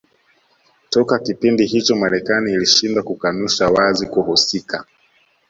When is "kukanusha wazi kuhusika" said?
3.03-4.85